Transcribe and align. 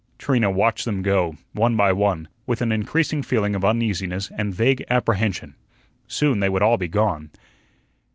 Trina 0.17 0.49
watched 0.49 0.85
them 0.85 1.03
go, 1.03 1.35
one 1.53 1.77
by 1.77 1.93
one, 1.93 2.27
with 2.47 2.63
an 2.63 2.71
increasing 2.71 3.21
feeling 3.21 3.53
of 3.53 3.63
uneasiness 3.63 4.31
and 4.35 4.51
vague 4.51 4.83
apprehension. 4.89 5.53
Soon 6.07 6.39
they 6.39 6.49
would 6.49 6.63
all 6.63 6.77
be 6.79 6.87
gone. 6.87 7.29